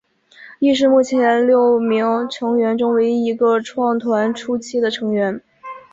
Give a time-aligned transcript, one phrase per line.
[0.57, 5.39] 亦是目前六名成员中唯一一个创团初期的成员。